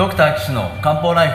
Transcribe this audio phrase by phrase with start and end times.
[0.00, 1.34] ドクター岸の漢方ライフ。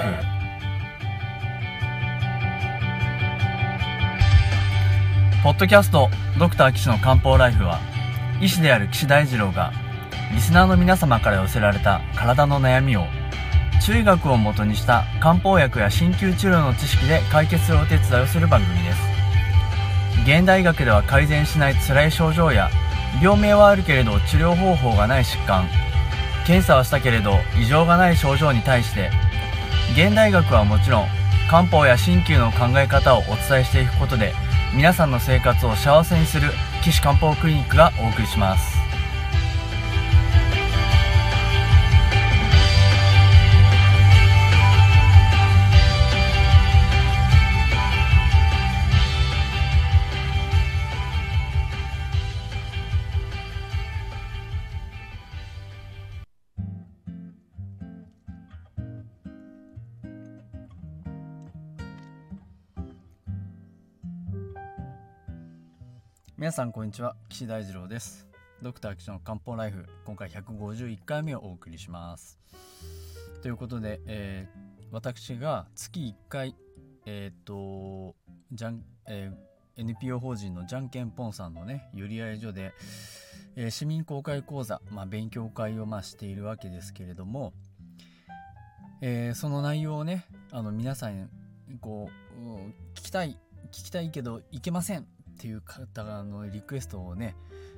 [5.44, 6.10] ポッドキャスト
[6.40, 7.79] ドクター岸の漢方ライフは
[8.42, 9.72] 医師である岸大二郎が
[10.33, 13.06] リスナーの皆様から寄せられた体の悩みを
[13.86, 19.00] 中医学をもとにした漢方薬や鍼灸治療の知識で解決するお手伝いをする番組です。
[20.23, 22.72] 現代医学では改善しない辛い症状や
[23.22, 25.84] 病名はあるけれど治療方法がない疾患。
[26.45, 29.09] 検査はしたけれど異常がない症状に対して
[29.94, 31.08] 現代学はもちろん
[31.49, 34.34] 漢方や鍼灸の考え方をお伝えしていくことで
[34.76, 36.52] 皆さんの生活を幸せにする
[36.84, 38.84] 岸漢方クリニックがお送りします。
[66.45, 67.15] 皆さんこんにちは。
[67.27, 68.27] 岸大二郎です。
[68.61, 72.38] ドクター岸の漢方ライフ今回151回目をお送りします。
[73.41, 76.55] ということで、えー、私が月1回
[77.07, 78.13] えっ、と
[78.51, 82.73] じゃん、えー、NPO 法人のじゃんけんぽんさんのね寄り合い所で、
[83.55, 87.53] えー、市民公開講座、まあ、勉強会をまあしているわけですけれども、
[89.01, 91.27] えその内容をねあの皆さん
[91.81, 92.39] こう
[92.93, 93.39] 聞きたい
[93.71, 97.36] 聞きたいけどいけませんっていう方のリクエストをね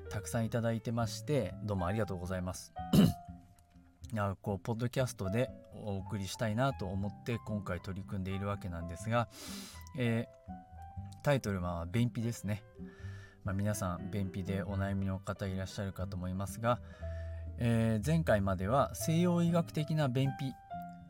[0.09, 2.71] たくさんいただいてましてどうもありがとうございます。
[4.41, 9.27] こうポッドキャストでお送りしたいなと思って今回取り組んでいるわけなんですが、
[9.97, 12.63] えー、タイトルは「便秘」ですね、
[13.43, 16.79] まあ、皆さん便秘でお悩みの方いらっしゃるかと思いますが、
[17.57, 20.53] えー、前回までは西洋医学的な便秘、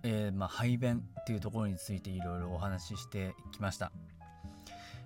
[0.01, 3.91] えー、まあ、排便っていうところについていろいろお話ししてきました。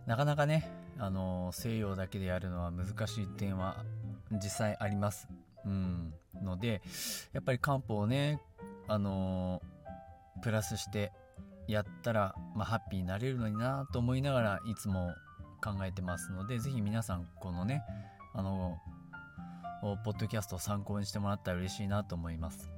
[0.06, 3.84] なかなかねあの西洋だけでやるのは難しい点は
[4.32, 5.28] 実際あります。
[5.66, 6.82] うん、ので
[7.34, 8.42] やっぱり漢方をね
[8.88, 9.62] あの
[10.42, 11.12] プラスして
[11.68, 15.14] やったら、まあ、ハッピーになれるのになと思いながらいつも
[15.64, 17.84] 考えてますので是非皆さんこのね
[18.34, 18.80] あの
[20.04, 22.70] ポッドキャストを参考にしてもらったら嬉しいなと思います。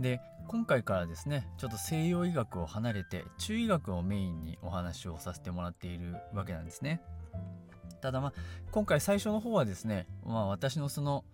[0.00, 7.02] で今回からですねちょっと西洋医学を離れて中医学をメインにお話をさせてもらっているわけなんですね。
[8.02, 8.32] ただまあ
[8.72, 11.24] 今回最初の方はですね、まあ、私のその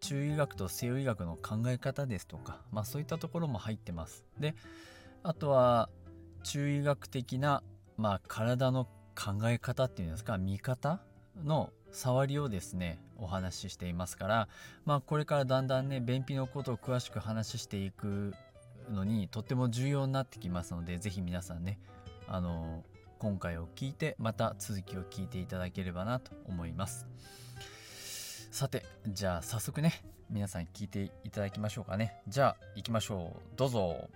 [0.00, 4.24] 中医学と西洋医学の考え方ですとか、まあ、そういったところも入ってます。
[4.38, 4.54] で
[5.22, 5.90] あとは
[6.44, 7.62] 中医学的な、
[7.96, 8.84] まあ、体の
[9.14, 11.00] 考え方っていうんですか見方
[11.44, 14.48] の触りをですねお話ししていますから、
[14.84, 18.34] まあ、これからだんだんね便秘のことを詳しく話していく
[18.90, 21.78] のにとっても重要になってきますので是非皆さんね
[22.26, 22.82] あの
[23.22, 27.06] 今回を聞いてまた続きを聞いていただければなと思います。
[28.50, 32.20] さてじゃあ早速ね皆さん聞いていただきましょうかね。
[32.26, 33.56] じゃあ行きましょう。
[33.56, 34.10] どうぞ。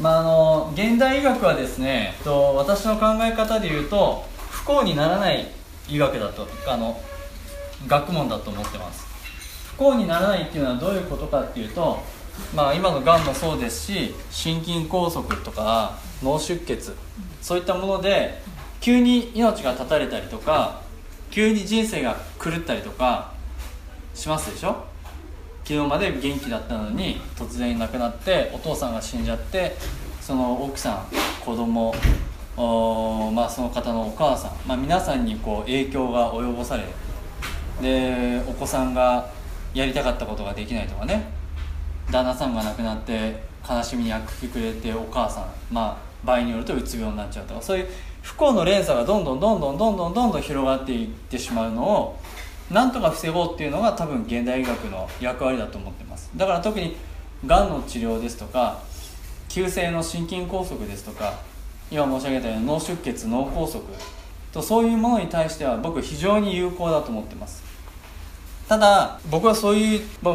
[0.00, 5.46] まあ、あの現代医学はですねと私の考え方で言うと不幸にならない
[5.88, 6.48] 医学だと。
[6.66, 7.00] あの
[7.86, 9.06] 学問だと思ってます。
[9.74, 12.00] 不幸にならないっていうのはどういうことかっていうと
[12.54, 16.94] まあ今のがんもそうですし心筋梗塞とか脳出血
[17.42, 18.40] そういったもので
[18.80, 20.80] 急に命が絶たれたりとか
[21.30, 23.32] 急に人生が狂ったりとか
[24.14, 24.84] しますでしょ？
[25.64, 29.74] 昨日まで元気だったのに突然亡くなってお父さんが死んじゃって
[30.20, 31.06] その奥さん
[31.44, 31.94] 子供
[32.56, 36.84] おまあその方のお母さん、まあ、皆さんにこう影響が及ぼされ
[37.84, 39.30] でお子さんが
[39.72, 41.24] やりたかったことができないとかね。
[42.10, 47.62] 旦那さんが亡くなって悲しみに焼きくれてお母さんまあ場合によるとうつ病になっちゃうとか。
[47.62, 47.88] そういう
[48.24, 52.18] 不幸の連鎖がどんどんどんどんどんどんどんどん広がっていってしまうのを
[52.70, 56.96] なんとか防ごうっていうのが多分現代医学の役割だと思ってますだから特に
[57.46, 58.80] がんの治療ですとか
[59.50, 61.34] 急性の心筋梗塞ですとか
[61.90, 63.80] 今申し上げたように脳出血脳梗塞
[64.52, 67.62] とそういうものに対しては僕非常に有効だと思ってます
[68.68, 70.34] ただ僕はそういう、まあ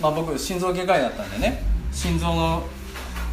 [0.00, 1.62] まあ、僕心臓外科医だったんでね。
[1.92, 2.62] 心臓の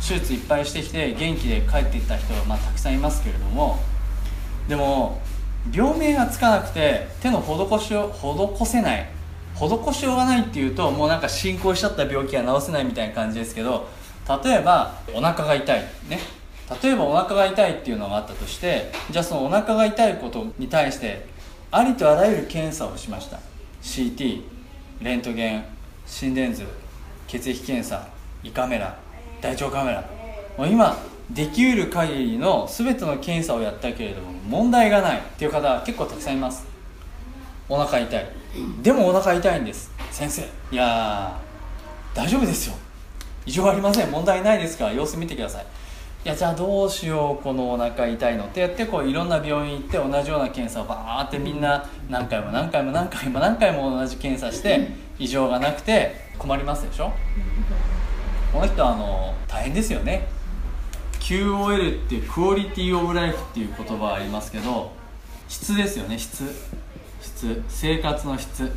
[0.05, 3.79] 手術いっぱいしてきて元気で帰っていった人はまあたくさんいますけれども。
[4.67, 5.21] でも
[5.71, 9.07] 病名がつかなくて手の施しを施せない。
[9.53, 13.89] 施しようがないっていうともうなんか進行しちゃった病気が治せないみたいな感じですけど
[14.43, 15.81] 例えばお腹が痛い。
[16.07, 16.19] ね。
[16.81, 21.27] 例えばお腹が痛いっていうのがあったとしてじゃあそのお腹が痛いことに対して
[21.69, 23.39] ありとあらゆる検査をしました。
[23.81, 24.43] CT
[25.01, 25.65] レントゲン
[26.05, 26.65] 心電図
[27.27, 28.07] 血液検査
[28.43, 28.97] 胃カメラ
[29.41, 30.03] 大腸カメラ。
[30.57, 30.97] もう今
[31.29, 36.65] できうる限りの全ての検査をやったけれども問題がないっていう方は結構たくさんいます。
[37.69, 38.25] お腹痛い。
[38.83, 39.91] でもお腹痛いんです。
[40.11, 40.41] 先生
[40.71, 41.39] いや
[42.13, 42.75] 大丈夫ですよ。
[43.45, 44.11] 異常ありません。
[44.11, 45.65] 問題ないですから様子見てください。
[46.23, 57.11] いやじゃあどうしようこのお腹痛いのってやってこういろんな病院行って同じような検査をバーってみんな何回も何回も何回も何回も同じ検査して異常がなくて困りますでしょ？
[58.53, 60.27] この人はあの大変ですよね。
[61.19, 64.91] QOL っていうクオリティオブライフっていう言葉ありますけど
[65.47, 66.43] 質ですよね質。
[67.21, 67.63] 質。
[67.67, 68.71] 生活の質。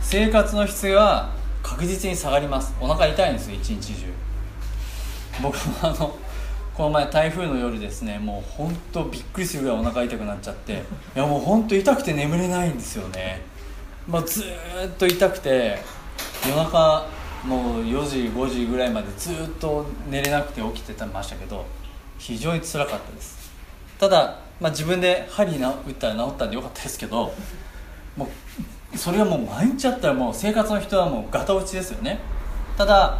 [0.00, 1.30] 生活の質が
[1.64, 2.72] 確実に下がります。
[2.80, 4.06] お腹痛いんですよ一日中
[5.42, 6.16] 僕もあの
[6.74, 13.42] この前台風の夜ですねもう本当びっくりするぐらいお腹痛くなっちゃっていやもう本当痛くて眠れないんですよね、
[14.08, 15.78] まあ、ずっと痛くて
[16.46, 17.06] 夜中
[17.44, 21.64] もう4時5時ぐらいまでずっと寝れなくて起きてたましたけど
[22.18, 23.50] 非常につらかったです。
[23.98, 27.32] ただ、まあ、自分で針打ったら治ったんでよかったですけど
[28.16, 28.28] も
[28.94, 32.18] うそれはもう毎日あったらもう生活の人はもうガタ落ちですよね。
[32.76, 33.18] ただ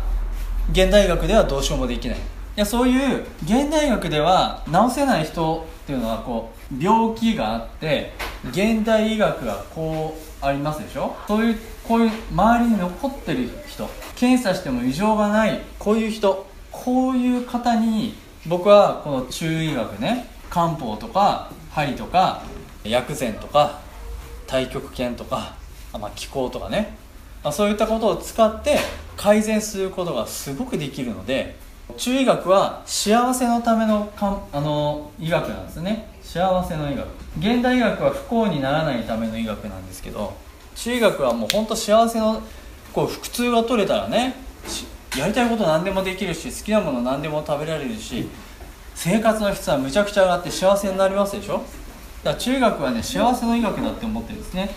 [0.73, 2.19] 現代学ではどうしようもできない。
[2.19, 2.21] い
[2.57, 8.13] やそういう現代学では治せない人っていうのはこう病気があって
[8.51, 11.15] 現代医学がこうありますでしょ？
[11.27, 13.89] そういうこういう周りに残ってる人。
[14.17, 16.47] 検査しても異常がないこういう人。
[16.71, 18.15] こういう方に
[18.47, 22.43] 僕はこの中医学ね漢方とか針とか
[22.85, 23.81] 薬膳とか
[24.47, 25.57] 太極拳とか、
[25.93, 26.97] まあ、気候とかね、
[27.43, 28.79] まあ、そういったことを使って
[29.17, 31.57] 改善することがすごくできるので
[31.97, 36.09] 中医学は幸せのためのかんあの医学なんですね。
[36.23, 37.07] 幸せの医学。
[37.39, 40.33] 現代医学は不幸にならないための医学なんですけど
[40.77, 42.43] 中医学はもう本当幸せの
[42.93, 44.35] こう腹痛が取れたらね
[45.17, 48.29] やりたいこと何でもできるし好きなもの何でも食べられるし
[48.95, 51.55] 生活の質はむちゃくちゃ上がって幸せになりますでしょ？
[51.55, 51.65] だか
[52.25, 54.71] ら中医学はね幸せの医学だって思ってるんですね。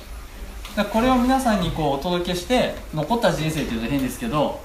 [0.91, 4.59] これを皆さんにこうお届けして残った人生っていうと変ですけど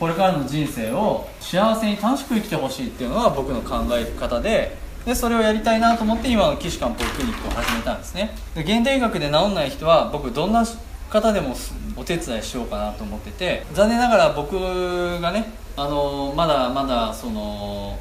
[0.00, 4.76] これからの人生を幸せに楽しく生きてほしいっていうのが僕の考え方で
[5.06, 8.34] でそれをやりたいなと思って今の岸漢方クリニックを始めたんですね。
[8.54, 10.66] で現代医学で治んない人は僕どんな
[11.08, 11.54] 方でも
[11.96, 17.96] お手伝いしようかなと思ってて残念ながら僕がねあのまだまだその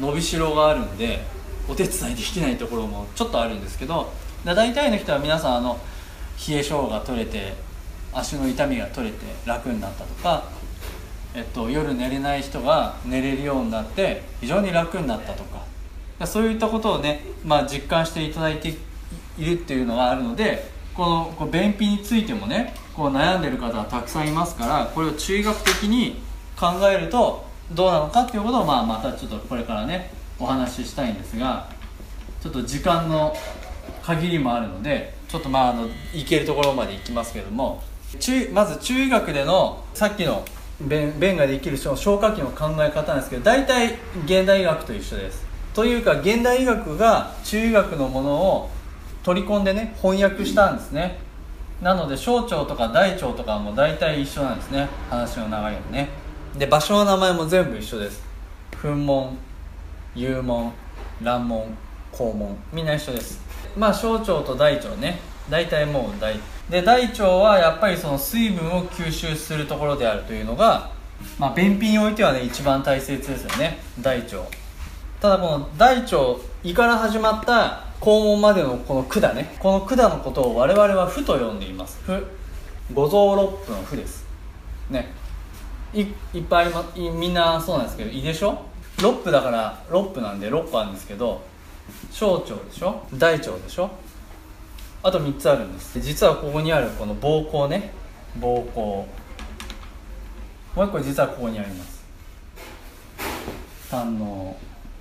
[0.00, 1.20] 伸びしろがあるんで
[1.68, 4.10] お手伝いできないところもちょっとあるんですけど
[4.44, 5.78] 大体の人は皆さんあの
[6.48, 7.54] 冷え性が取れて
[8.12, 10.44] 足の痛みが取れて楽になったとか、
[11.34, 15.70] えっと、夜寝れない人が寝れるようになって非常に楽になったとか。
[16.26, 18.74] そういったことをね、まあ、実感していただいて
[19.38, 26.20] いるっていうのがあるのでこのこう便秘についてもねこう悩んでる方はたくさんいますからこれを中学的に
[26.58, 31.70] 考えるとどうなのかっていうことを、まあ、またちょっとこれからねお話ししたいんですが
[32.42, 33.34] ちょっと時間の
[34.02, 37.82] 限りもあるのでちょっとまああの行けるところまで行きますけども。
[38.18, 40.44] 中まず中医学でのさっきの
[40.80, 43.94] 便便ができる消化器の考え方なんですけど大体
[44.24, 45.44] 現代医学と一緒です。
[45.74, 48.70] というか現代医学が中医学のものを
[49.22, 51.18] 取り込んでね翻訳したんですね。
[51.80, 54.88] なので小腸とか大腸とかも大体一緒なんですね。
[55.08, 56.08] 話の長いようにね。
[56.58, 58.24] で場所の名前も全部一緒です。
[58.82, 59.38] 噴門
[60.16, 60.72] 幽門
[61.22, 61.78] 卵門
[62.12, 63.49] 肛門みんな一緒です。
[63.76, 65.20] まあ小腸と大腸ね。
[65.48, 66.38] 大体もう大。
[66.70, 70.90] で大腸はやっぱりその水分を吸収するところであるというのが、
[71.38, 73.78] まあ、便秘においてはね一番大切ですよね。
[74.00, 74.36] 大腸。
[75.20, 76.16] ただこの大腸
[76.62, 79.56] 胃から始まった肛門までのこの管ね。
[79.58, 82.26] この管のことを我々は「負」と呼んでいます「負」
[82.94, 84.24] 五臓六腑の「負」です。
[84.88, 85.12] ね。
[85.92, 88.62] いいっぱいありまみんなそうなんですけど胃でしょ
[88.98, 91.42] ？6腑だから6腑なんで6個あるんですけど
[92.10, 93.02] 小腸でしょ？
[93.14, 93.90] 大腸でしょ？
[95.02, 95.98] あと3つあるんです。
[96.00, 97.90] 実はここにあるこの膀胱ね。
[98.38, 98.80] 膀胱。
[98.80, 99.08] も
[100.76, 102.04] う一個実はここにあります。
[103.90, 104.56] 胆の。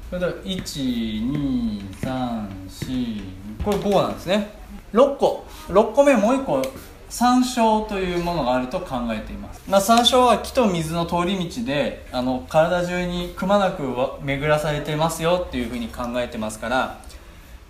[0.10, 3.22] それで1234
[3.63, 4.53] これ5なんですね。
[4.93, 5.46] 6個。
[5.67, 6.62] 6個目もう1個
[7.09, 13.83] 山椒というものがあると考えています、まあ、山椒は木と水の通り道であの体中にくまなく
[14.21, 17.01] 巡らされてますよっていうふうに考えてますから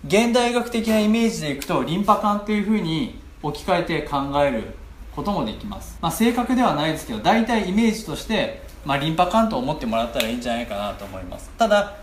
[0.06, 4.74] 現代学的なイメージでいくとリンパ管っていうふうに置き換えて考える
[5.16, 11.50] こともできます、まあ、正確ではないですけど大体イメージとしてまあ、リンパ管と思ってもらったらいいんじゃないかなと思います。
[11.58, 11.96] ただ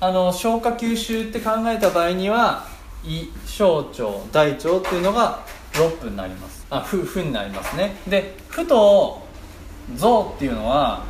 [0.00, 2.66] あの消化吸収って考えた場合には
[3.04, 5.40] 胃小腸大腸っていうのが
[5.78, 6.66] 6分になります。
[6.70, 7.96] あふふになりますね。
[8.06, 9.22] でふと
[9.96, 11.04] 像っていうのは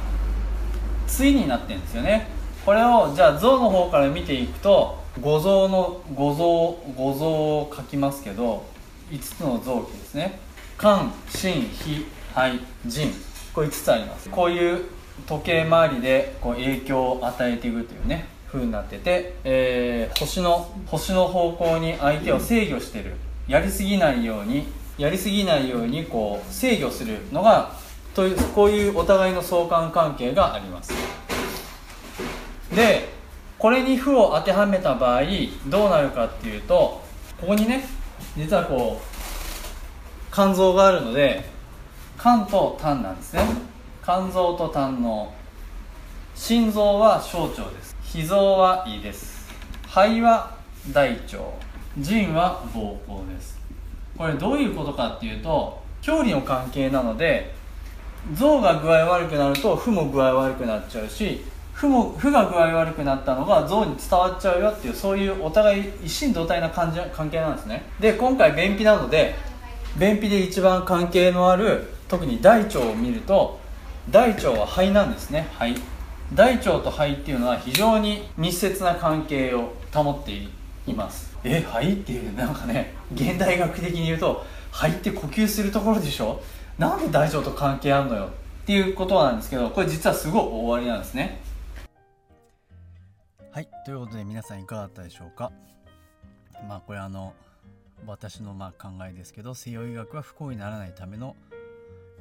[1.06, 2.28] 対になってるんですよね。
[2.64, 8.64] これをじゃあ像の方から見ていくと五臓の五臓五臓を書きますけど
[9.10, 10.38] 5つの臓器ですね。
[10.78, 13.10] 肝心脾肺腎。
[13.54, 14.28] これ5つあります。
[14.28, 14.84] こういう
[15.26, 23.16] 時計回りでこう影響を与えていくというね風になってて、えー、星の星の方向に相手を制御してる。
[23.48, 24.66] やりすぎないように
[24.98, 27.72] やりすぎないようにこう制御するのが
[28.14, 30.92] というこういうお互いの相関関係があります。
[32.74, 33.08] で
[33.58, 35.22] これに負を当てはめた場合
[35.66, 37.02] どうなるかっていうと
[37.40, 37.88] ここにね
[38.36, 41.44] 実はこう肝臓があるので
[42.20, 43.42] 肝と胆なんですね。
[44.04, 45.34] 肝臓と胆の
[46.34, 47.96] 心臓は小腸です。
[48.02, 49.48] 脾臓は胃です。
[49.86, 50.56] 肺は
[50.92, 51.67] 大腸。
[51.96, 53.58] 腎は膀胱です。
[54.16, 57.54] これどういうことかっていうと距離の関係なので
[58.34, 67.84] 臓が具合悪くなると負も具合悪くなっちゃうし負も負が具合悪くなったのが象に伝わっちゃうよっていうそういうお互い一心同体な感じ関係なんですね。
[68.00, 69.36] で今回便秘なので
[69.96, 73.60] 便秘で一番関係のある特に大腸を見ると
[74.10, 75.46] 大腸は肺なんですね。
[75.52, 75.80] 肺
[76.34, 80.48] 大腸と肺っていうのは非常に密接な関係を保ってい
[80.94, 81.36] ます。
[81.44, 86.40] え肺っていうなんかね現代学的に言うと肺って呼吸するところでしょ？
[86.78, 88.26] なんで大腸と関係あるのよ？
[88.26, 91.40] っていうことなんですけどこれ実はすごい大ありなんですね。
[93.50, 95.50] はいということで皆さんいかがだったでしょうか？
[96.68, 97.34] まあこれあの
[98.06, 101.34] 私のまあ考えですけど西洋医学は不幸にならないための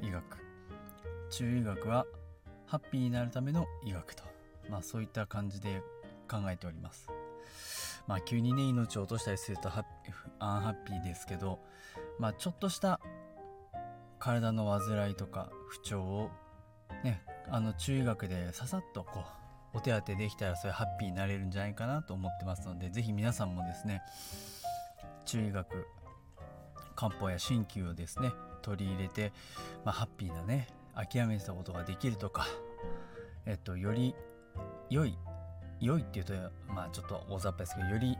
[0.01, 0.23] 医学。
[1.29, 2.05] 中医学は
[2.65, 4.23] ハッピーになるための医学と。
[4.69, 5.81] まあそういった感じで
[6.29, 7.07] 考えております
[8.07, 9.83] まあ急にね命を落としたりするとハッ
[10.39, 11.59] アンハッピーですけど
[12.19, 12.99] まあちょっとした
[14.19, 16.29] 体の患いとか不調を
[17.03, 19.23] ねあの中学でささっとこ
[19.73, 24.01] うお手当てできたらそれハッピーになれるんじゃないかなと思ってますので是非皆さんもですね
[25.25, 25.87] 中学
[26.95, 29.31] 漢方や鍼灸をですね取り入れて、
[29.85, 32.47] まあ、ハッピーなね諦めてたことができるとか
[33.45, 34.15] えっとより
[34.89, 35.17] 良い
[35.79, 36.33] 良いっていうと
[36.67, 38.17] まあちょっと大雑把ですけどより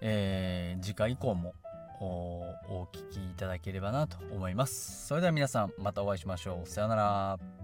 [0.00, 1.54] えー、次回以降も
[2.00, 5.06] お聞きいただければなと思います。
[5.06, 6.68] それでは皆さんまたお会いしましょう。
[6.68, 7.59] さようなら。